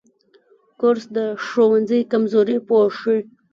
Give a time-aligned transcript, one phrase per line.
[0.79, 3.19] کورس د ښوونځي کمزوري پوښي.